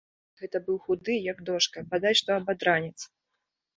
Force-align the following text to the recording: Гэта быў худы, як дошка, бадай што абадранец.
Гэта 0.43 0.61
быў 0.69 0.77
худы, 0.87 1.17
як 1.31 1.43
дошка, 1.49 1.85
бадай 1.93 2.13
што 2.23 2.29
абадранец. 2.39 2.99